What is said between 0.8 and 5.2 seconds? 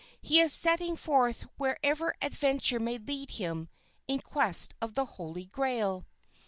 forth wherever adventure may lead him in quest of the